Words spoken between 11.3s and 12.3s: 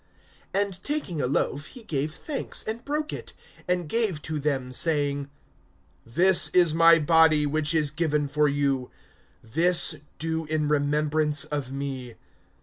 of me.